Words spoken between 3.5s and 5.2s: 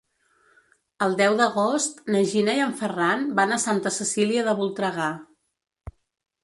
a Santa Cecília de Voltregà.